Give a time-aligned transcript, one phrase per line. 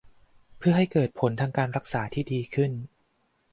[0.57, 2.71] เพื่อให้เกิดผลทางการรักษาที่ดีขึ้น